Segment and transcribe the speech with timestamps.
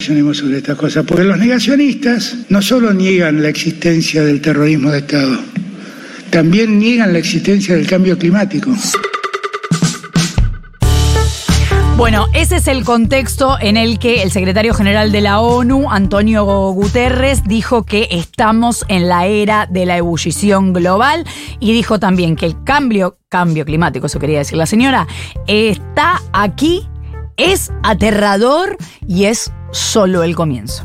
[0.00, 5.38] sobre estas cosas, porque los negacionistas no solo niegan la existencia del terrorismo de Estado,
[6.30, 8.72] también niegan la existencia del cambio climático.
[11.96, 16.46] Bueno, ese es el contexto en el que el secretario general de la ONU, Antonio
[16.72, 21.26] Guterres, dijo que estamos en la era de la ebullición global
[21.58, 25.06] y dijo también que el cambio, cambio climático, eso quería decir la señora,
[25.46, 26.88] está aquí,
[27.36, 30.84] es aterrador y es solo el comienzo.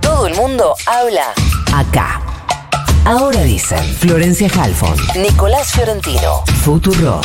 [0.00, 1.32] Todo el mundo habla
[1.72, 2.20] acá.
[3.04, 7.20] Ahora dicen Florencia Halfon, Nicolás Fiorentino, Futuro.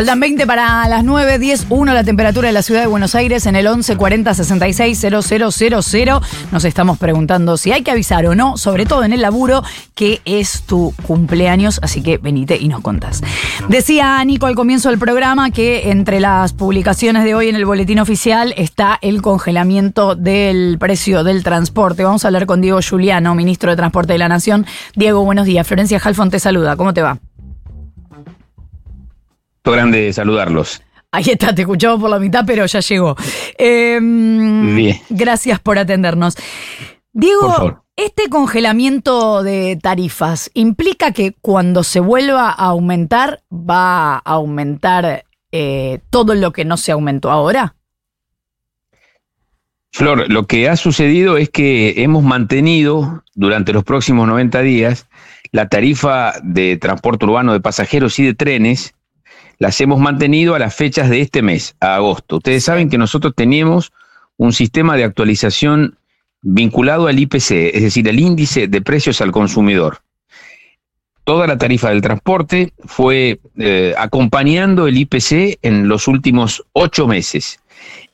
[0.00, 3.44] Faltan 20 para las 9, 10, 1 la temperatura de la ciudad de Buenos Aires
[3.44, 6.20] en el 11 40 66 000.
[6.50, 9.62] Nos estamos preguntando si hay que avisar o no, sobre todo en el laburo,
[9.94, 13.20] que es tu cumpleaños, así que venite y nos contás.
[13.68, 17.98] Decía Nico al comienzo del programa que entre las publicaciones de hoy en el boletín
[17.98, 22.04] oficial está el congelamiento del precio del transporte.
[22.04, 24.64] Vamos a hablar con Diego Juliano, ministro de Transporte de la Nación.
[24.96, 25.66] Diego, buenos días.
[25.66, 26.76] Florencia Halfon te saluda.
[26.76, 27.18] ¿Cómo te va?
[29.70, 30.82] Grande saludarlos.
[31.12, 33.16] Ahí está, te escuchamos por la mitad, pero ya llegó.
[33.58, 34.96] Em, Bien.
[35.08, 36.36] Gracias por atendernos.
[37.12, 45.24] Diego, este congelamiento de tarifas implica que cuando se vuelva a aumentar, va a aumentar
[45.50, 47.74] eh, todo lo que no se aumentó ahora.
[49.92, 55.08] Flor, lo que ha sucedido es que hemos mantenido durante los próximos 90 días
[55.50, 58.94] la tarifa de transporte urbano de pasajeros y de trenes
[59.60, 62.38] las hemos mantenido a las fechas de este mes, a agosto.
[62.38, 63.92] Ustedes saben que nosotros teníamos
[64.38, 65.98] un sistema de actualización
[66.40, 69.98] vinculado al IPC, es decir, el índice de precios al consumidor.
[71.24, 77.60] Toda la tarifa del transporte fue eh, acompañando el IPC en los últimos ocho meses.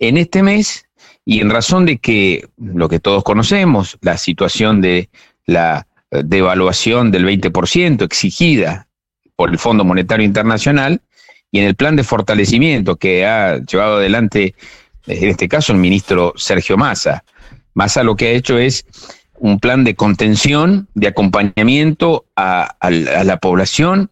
[0.00, 0.88] En este mes,
[1.25, 5.10] y en razón de que lo que todos conocemos, la situación de
[5.47, 8.88] la eh, devaluación del 20% exigida
[9.37, 11.00] por el Fondo Monetario Internacional,
[11.56, 14.55] y en el plan de fortalecimiento que ha llevado adelante,
[15.06, 17.25] en este caso, el ministro Sergio Massa.
[17.72, 18.84] Massa lo que ha hecho es
[19.39, 24.11] un plan de contención, de acompañamiento a, la población,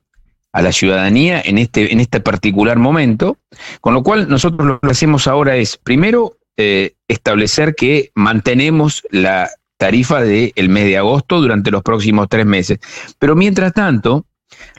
[0.55, 3.37] a la ciudadanía en este, en este particular momento,
[3.83, 9.51] con lo cual nosotros lo que hacemos ahora es, primero, eh, establecer que mantenemos la
[9.77, 12.79] tarifa del mes de agosto durante los próximos tres meses.
[13.19, 14.25] Pero mientras tanto,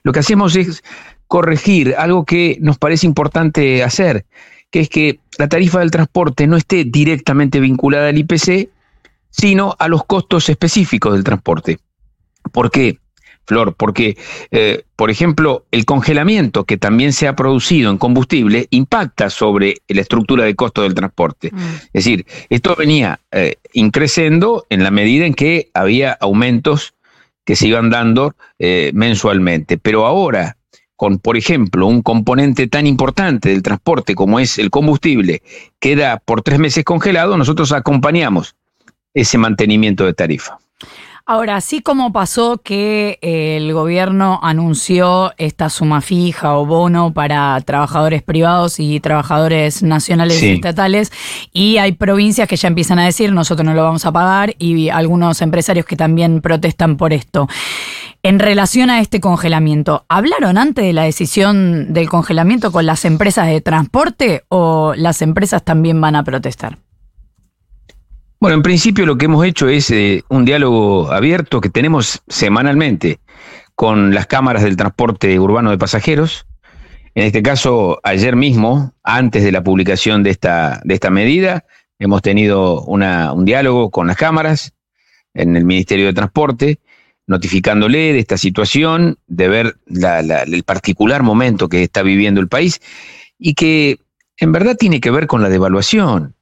[0.02, 0.81] lo que hacemos es
[1.28, 4.25] corregir algo que nos parece importante hacer,
[4.72, 8.69] que es que la tarifa del transporte no esté directamente vinculada al IPC,
[9.30, 11.80] sino a los costos específicos del transporte.
[12.52, 13.00] ¿Por qué?
[13.47, 14.18] Flor, porque,
[14.50, 20.02] eh, por ejemplo, el congelamiento que también se ha producido en combustible impacta sobre la
[20.02, 21.52] estructura de costo del transporte.
[21.53, 21.57] Mm.
[21.94, 26.96] Es decir, esto venía eh, increciendo en la medida en que había aumentos
[27.46, 29.78] que se iban dando eh, mensualmente.
[29.78, 30.57] Pero ahora,
[30.95, 35.41] con, por ejemplo, un componente tan importante del transporte como es el combustible,
[35.79, 38.56] queda por tres meses congelado, nosotros acompañamos
[39.13, 40.59] ese mantenimiento de tarifa.
[41.28, 47.59] Ahora, así como pasó que eh, el gobierno anunció esta suma fija o bono para
[47.62, 51.12] trabajadores privados y trabajadores nacionales y estatales,
[51.52, 54.90] y hay provincias que ya empiezan a decir nosotros no lo vamos a pagar, y
[54.90, 57.47] algunos empresarios que también protestan por esto.
[58.22, 63.47] En relación a este congelamiento, ¿hablaron antes de la decisión del congelamiento con las empresas
[63.47, 66.84] de transporte o las empresas también van a protestar?
[68.40, 73.19] Bueno, en principio lo que hemos hecho es eh, un diálogo abierto que tenemos semanalmente
[73.75, 76.45] con las cámaras del transporte urbano de pasajeros.
[77.16, 81.66] En este caso, ayer mismo, antes de la publicación de esta, de esta medida,
[81.97, 84.74] hemos tenido un diálogo con las cámaras
[85.34, 86.79] en el Ministerio de Transporte,
[87.28, 92.81] notificándole de esta situación, de ver el particular momento que está viviendo el país
[93.39, 94.00] y que
[94.38, 96.36] en verdad tiene que ver con la devaluación.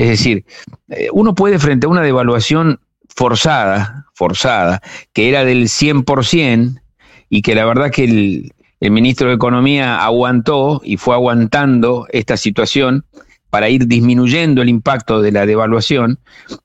[0.00, 0.46] Es decir,
[0.88, 4.80] eh, uno puede frente a una devaluación forzada, forzada,
[5.12, 6.80] que era del 100%
[7.28, 8.52] y que la verdad que el,
[8.90, 13.04] ministro de Economía aguantó y fue aguantando esta situación
[13.50, 16.18] para ir disminuyendo el impacto de la devaluación.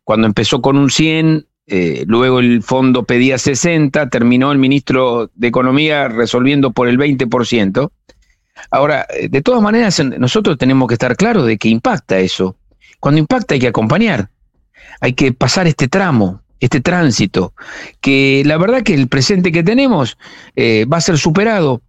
[0.05, 5.49] Cuando empezó con un 100, eh, luego el fondo pedía 60, terminó el ministro de
[5.49, 7.91] Economía resolviendo por el 20%.
[8.71, 12.55] Ahora, eh, de todas maneras, nosotros tenemos que estar claros de que impacta eso.
[12.99, 14.29] Cuando impacta hay que acompañar,
[15.01, 16.41] hay que pasar este tramo.
[16.61, 17.53] este tránsito,
[18.01, 20.17] que la verdad que el presente que tenemos
[20.55, 21.81] eh, va a ser superado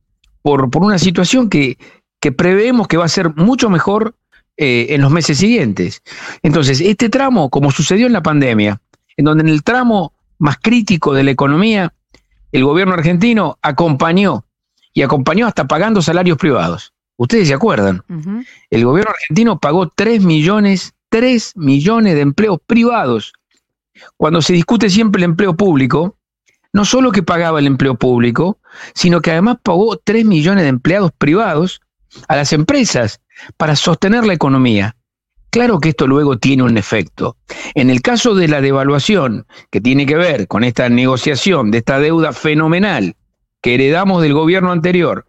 [0.43, 1.79] por, por una situación que,
[2.21, 4.17] que preveemos que va a ser mucho mejor
[4.59, 6.03] eh, en los meses siguientes.
[6.43, 8.81] Entonces, este tramo, como sucedió en la pandemia,
[9.17, 11.93] en donde en el tramo más crítico de la economía,
[12.53, 14.45] el gobierno argentino acompañó
[14.95, 16.95] y acompañó hasta pagando salarios privados.
[17.19, 18.03] Ustedes se acuerdan,
[18.71, 23.33] el gobierno argentino pagó 3 millones, 3 millones de empleos privados.
[24.19, 26.19] Cuando se discute siempre el empleo público,
[26.75, 28.59] no solo que pagaba el empleo público,
[28.93, 31.81] sino que además pagó 3 millones de empleados privados
[32.29, 33.23] a las empresas
[33.57, 34.95] para sostener la economía.
[35.49, 37.39] Claro que esto luego tiene un efecto.
[37.75, 41.99] En el caso de la devaluación, que tiene que ver con esta negociación de esta
[41.99, 43.17] deuda fenomenal
[43.63, 45.27] que heredamos del gobierno anterior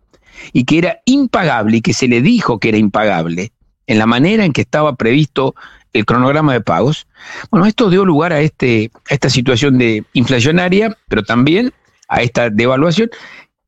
[0.51, 3.54] y que era impagable y que se le dijo que era impagable
[3.88, 5.56] en la manera en que estaba previsto
[5.94, 7.07] el cronograma de pagos,
[7.50, 11.74] bueno, esto dio lugar a, este, a esta situación de inflacionaria, pero también
[12.07, 13.10] a esta devaluación,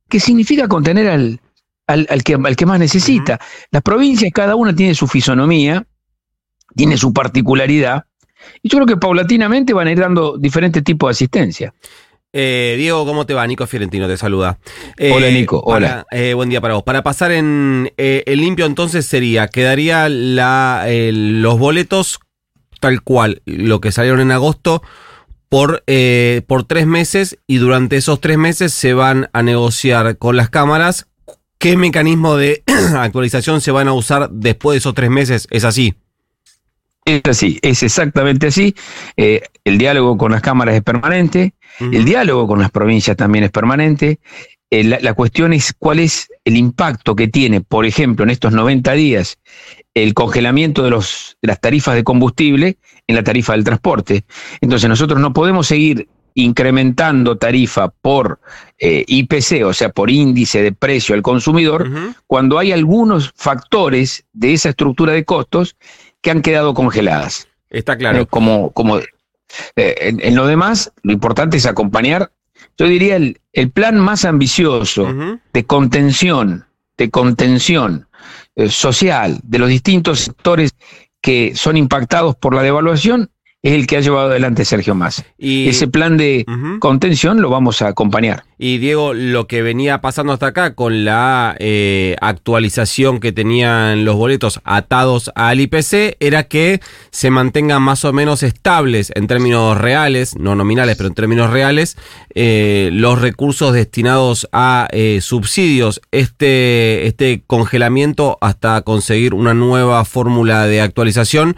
[0.08, 1.40] que significa contener al,
[1.86, 3.40] al, que, al que más necesita.
[3.70, 5.86] Las provincias, cada una tiene su fisonomía,
[6.74, 8.04] tiene su particularidad,
[8.62, 11.74] y yo creo que paulatinamente van a ir dando diferentes tipos de asistencia.
[12.32, 13.46] Eh, Diego, ¿cómo te va?
[13.46, 14.58] Nico Fiorentino te saluda.
[15.12, 16.06] hola eh, Nico, hola.
[16.10, 16.82] Eh, buen día para vos.
[16.84, 22.20] Para pasar en el limpio entonces sería, quedaría la, los boletos
[22.78, 24.82] tal cual, lo que salieron en agosto,
[25.48, 25.84] por,
[26.46, 31.08] por tres meses y durante esos tres meses se van a negociar con las cámaras
[31.60, 32.64] qué mecanismo de
[32.96, 35.46] actualización se van a usar después de esos tres meses.
[35.50, 35.94] ¿Es así?
[37.04, 38.74] Es así, es exactamente así.
[39.16, 43.50] Eh, el diálogo con las cámaras es permanente, el diálogo con las provincias también es
[43.50, 44.20] permanente.
[44.72, 48.92] Eh, la, cuestión es cuál es el impacto que tiene, por ejemplo, en estos 90
[48.92, 49.38] días,
[49.94, 54.24] el congelamiento de, los, de las tarifas de combustible en la tarifa del transporte.
[54.60, 58.40] Entonces nosotros no podemos seguir incrementando tarifa por
[58.78, 61.90] eh, IPC, o sea, por índice de precio al consumidor,
[62.28, 65.76] cuando hay algunos factores de esa estructura de costos
[66.22, 67.48] que han quedado congeladas.
[67.68, 68.20] Está claro.
[68.20, 69.06] Eh, como, como eh,
[69.76, 72.32] en, lo demás, lo importante es acompañar,
[72.76, 75.08] yo diría, el, el plan más ambicioso
[75.52, 78.06] de contención, de contención
[78.68, 80.74] social de los distintos sectores
[81.20, 83.30] que son impactados por la devaluación
[83.62, 85.24] es el que ha llevado adelante Sergio Massa.
[85.36, 86.46] Y, Ese plan de
[86.80, 88.44] contención lo vamos a acompañar.
[88.56, 94.16] Y Diego, lo que venía pasando hasta acá con la eh, actualización que tenían los
[94.16, 96.80] boletos atados al IPC era que
[97.10, 101.96] se mantengan más o menos estables en términos reales, no nominales, pero en términos reales,
[102.34, 106.00] eh, los recursos destinados a eh, subsidios.
[106.10, 111.56] Este, este congelamiento hasta conseguir una nueva fórmula de actualización,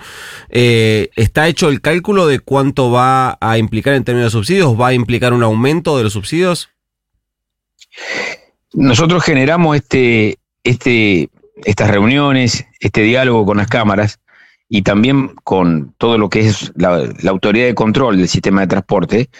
[0.50, 4.80] ¿está hecho el cálculo de cuánto va a implicar en términos de subsidios?
[4.80, 6.70] ¿Va a implicar un aumento de los subsidios?
[8.72, 11.28] Nosotros generamos este, este,
[11.64, 14.20] estas reuniones, este diálogo con las cámaras
[14.68, 19.30] y también con todo lo que es la, autoridad de control del sistema de transporte.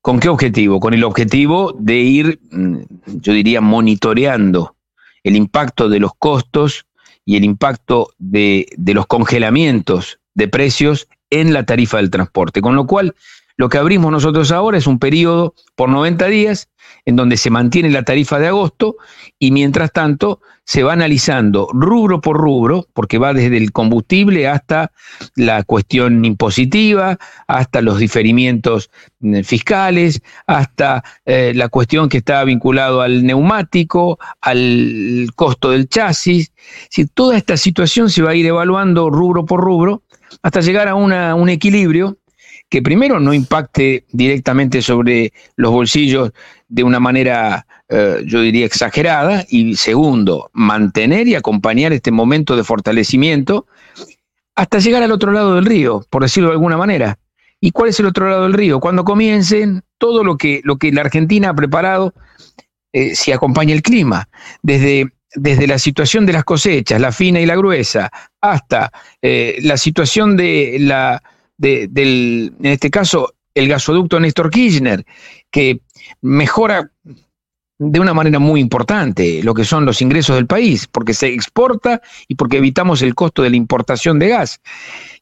[0.00, 0.80] ¿Con qué objetivo?
[0.80, 4.74] Con el objetivo de ir, mm, yo diría, monitoreando
[5.22, 6.86] el impacto de los costos
[7.24, 12.60] y el impacto de, de los congelamientos de precios en la tarifa del transporte.
[12.60, 13.14] Con lo cual,
[13.56, 16.68] lo que abrimos nosotros ahora es un periodo por 90 días
[17.04, 18.96] en donde se mantiene la tarifa de agosto
[19.38, 24.92] y mientras tanto se va analizando rubro por rubro, porque va desde el combustible hasta
[25.34, 33.00] la cuestión impositiva, hasta los diferimientos mm, fiscales, hasta eh, la cuestión que está vinculado
[33.00, 36.52] al neumático, al costo del chasis.
[36.88, 40.02] Si toda esta situación se va a ir evaluando rubro por rubro
[40.42, 42.18] hasta llegar a un equilibrio
[42.70, 46.30] que primero no impacte directamente sobre los bolsillos
[46.68, 52.62] de una manera, eh, yo diría, exagerada, y segundo, mantener y acompañar este momento de
[52.62, 53.66] fortalecimiento
[54.54, 57.18] hasta llegar al otro lado del río, por decirlo de alguna manera.
[57.60, 58.78] ¿Y cuál es el otro lado del río?
[58.78, 62.14] Cuando comiencen todo lo que, lo que la Argentina ha preparado,
[62.92, 64.28] eh, si acompaña el clima,
[64.62, 68.10] desde desde la situación de las cosechas, la fina y la gruesa,
[68.40, 71.22] hasta eh, la situación de la,
[71.56, 75.04] del, en este caso, el gasoducto Néstor Kirchner,
[75.50, 75.80] que
[76.22, 76.90] mejora
[77.78, 82.02] de una manera muy importante lo que son los ingresos del país, porque se exporta
[82.28, 84.60] y porque evitamos el costo de la importación de gas.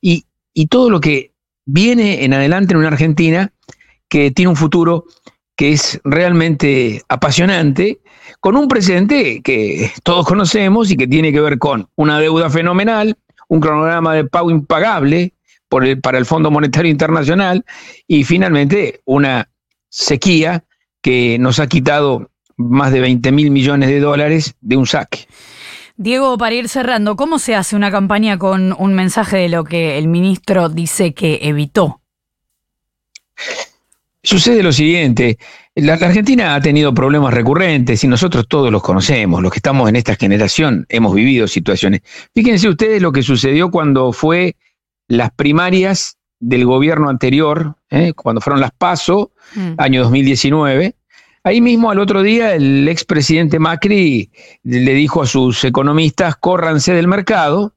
[0.01, 0.25] Y
[0.67, 1.31] todo lo que
[1.67, 3.53] viene en adelante en una Argentina
[4.09, 5.05] que tiene un futuro
[5.57, 8.01] que es realmente apasionante,
[8.41, 13.17] con un presidente que todos conocemos y que tiene que ver con una deuda fenomenal,
[13.49, 15.33] un cronograma de pago impagable,
[15.69, 17.65] por el, para el Fondo Monetario Internacional
[18.07, 19.49] y finalmente una
[19.89, 20.65] sequía
[21.01, 25.27] que nos ha quitado más de 20 mil millones de dólares de un saque.
[25.97, 29.99] Diego, para ir cerrando, ¿cómo se hace una campaña con un mensaje de lo que
[29.99, 32.01] el ministro dice que evitó?
[34.23, 35.39] Sucede lo siguiente,
[35.81, 39.97] la, Argentina ha tenido problemas recurrentes y nosotros todos los conocemos, los que estamos en
[39.97, 42.03] esta generación hemos vivido situaciones.
[42.35, 44.57] Fíjense ustedes lo que sucedió cuando fue
[45.09, 48.13] las primarias del gobierno anterior, ¿eh?
[48.15, 49.73] cuando fueron las PASO, mm.
[49.79, 50.95] año 2019.
[51.45, 54.31] Ahí mismo al otro día el expresidente Macri
[54.65, 57.75] le dijo a sus economistas, córranse del mercado,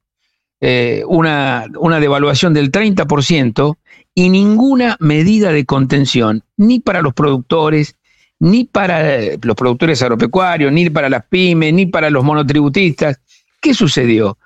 [0.59, 3.77] eh, una, una devaluación del 30%,
[4.13, 7.95] y ninguna medida de contención, ni para los productores,
[8.39, 13.19] ni para eh, los productores agropecuarios, ni para las pymes, ni para los monotributistas.
[13.61, 14.37] ¿Qué sucedió?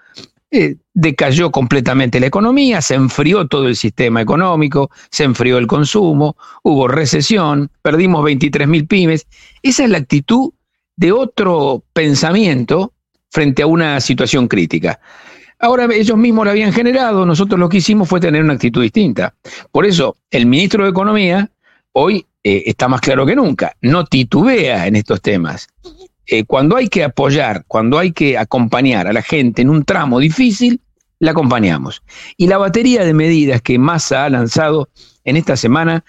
[0.52, 6.38] Eh, decayó completamente la economía, se enfrió todo el sistema económico, se enfrió el consumo,
[6.64, 9.28] hubo recesión, perdimos 23 mil pymes.
[9.64, 10.52] Esa es la actitud
[10.96, 12.94] de otro pensamiento
[13.32, 15.00] frente a una situación crítica.
[15.60, 19.34] Ahora ellos mismos la habían generado, nosotros lo que hicimos fue tener una actitud distinta.
[19.72, 21.50] Por eso, el ministro de Economía
[21.94, 25.68] hoy eh, está más claro que nunca, no titubea en estos temas.
[26.28, 30.20] Eh, cuando hay que apoyar, cuando hay que acompañar a la gente en un tramo
[30.20, 30.82] difícil,
[31.20, 32.04] la acompañamos.
[32.38, 34.90] Y la batería de medidas que Massa ha lanzado
[35.24, 36.04] en esta semana,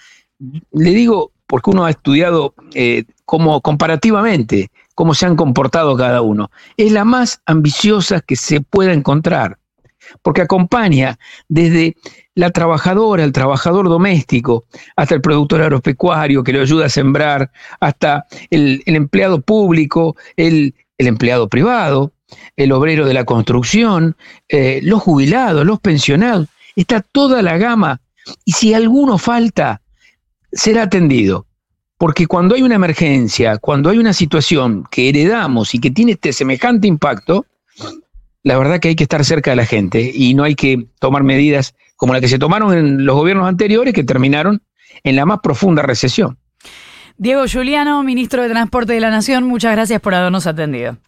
[0.73, 6.51] le digo, porque uno ha estudiado eh, como comparativamente cómo se han comportado cada uno.
[6.77, 9.59] Es la más ambiciosa que se pueda encontrar,
[10.23, 11.97] porque acompaña desde
[12.35, 14.65] la trabajadora, el trabajador doméstico,
[14.97, 21.07] hasta el productor agropecuario que le ayuda a sembrar, hasta el, empleado público, el, el,
[21.07, 22.13] empleado privado,
[22.57, 24.17] el obrero de la construcción,
[24.49, 26.49] eh, los jubilados, los pensionados.
[26.75, 28.01] Está toda la gama.
[28.47, 29.83] Y si alguno falta,
[30.53, 31.47] será atendido.
[31.99, 36.33] Porque cuando hay una emergencia, cuando hay una situación que heredamos y que tiene este
[36.33, 37.47] semejante impacto,
[38.43, 41.23] la verdad que hay que estar cerca de la gente y no hay que tomar
[41.23, 44.63] medidas como las que se tomaron en los gobiernos anteriores que terminaron
[45.03, 46.39] en la más profunda recesión.
[47.17, 50.99] Diego Juliano, ministro de Transporte de la Nación, muchas gracias por habernos atendido.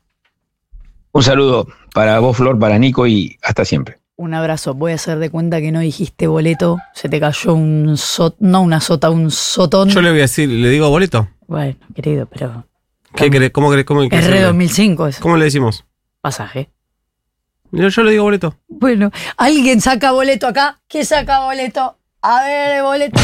[1.13, 3.98] Un saludo para vos, Flor, para Nico y hasta siempre.
[4.19, 4.75] Un abrazo.
[4.75, 6.81] Voy a hacer de cuenta que no dijiste boleto.
[6.93, 9.91] Se te cayó un sot, no una sota, un sotón.
[9.91, 11.29] Yo le voy a decir, ¿le digo boleto?
[11.47, 12.67] Bueno, querido, pero.
[13.15, 13.53] ¿Qué crees?
[13.53, 13.87] ¿Cómo crees?
[13.87, 15.23] ¿Cómo, R 2005 eso.
[15.23, 15.85] ¿Cómo le decimos?
[16.21, 16.69] Pasaje.
[17.71, 18.57] Yo, yo le digo boleto.
[18.67, 20.81] Bueno, ¿alguien saca boleto acá?
[20.89, 21.97] ¿Quién saca boleto?
[22.21, 23.21] A ver, boleto.